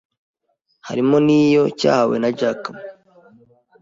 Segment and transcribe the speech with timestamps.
[0.87, 2.79] harimo n'iyo cyahawe na Jack Ma,